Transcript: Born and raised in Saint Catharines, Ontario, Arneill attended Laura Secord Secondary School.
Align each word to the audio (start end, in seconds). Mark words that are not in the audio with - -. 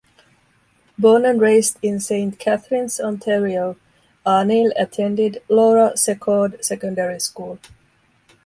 Born 0.97 1.25
and 1.25 1.39
raised 1.39 1.77
in 1.83 1.99
Saint 1.99 2.39
Catharines, 2.39 2.99
Ontario, 2.99 3.75
Arneill 4.25 4.71
attended 4.75 5.43
Laura 5.47 5.95
Secord 5.95 6.65
Secondary 6.65 7.19
School. 7.19 7.59